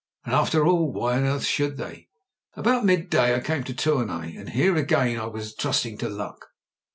[0.25, 2.07] And after all, why on earth should they?
[2.55, 6.47] "About midday I came to Tournai; and here again I was trusting to luck.